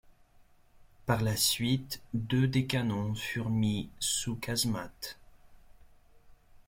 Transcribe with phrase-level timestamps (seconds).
[1.05, 5.19] Par la suite, deux des canons furent mis sous casemate.